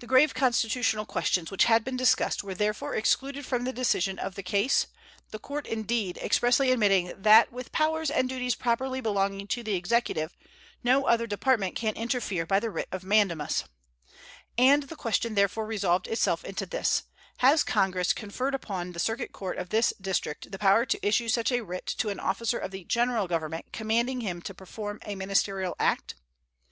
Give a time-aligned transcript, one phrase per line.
[0.00, 4.34] The grave constitutional questions which had been discussed were therefore excluded from the decision of
[4.34, 4.88] the case,
[5.30, 10.36] the court, indeed, expressly admitting that with powers and duties properly belonging to the executive
[10.82, 13.62] no other department can interfere by the writ of mandamus;
[14.58, 17.04] and the question therefore resolved itself into this:
[17.36, 21.52] Has Congress conferred upon the circuit court of this District the power to issue such
[21.52, 25.76] a writ to an officer of the General Government commanding him to perform a ministerial
[25.78, 26.16] act?